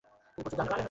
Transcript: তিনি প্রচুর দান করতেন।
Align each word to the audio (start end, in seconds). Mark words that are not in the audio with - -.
তিনি 0.37 0.43
প্রচুর 0.43 0.57
দান 0.59 0.65
করতেন। 0.65 0.79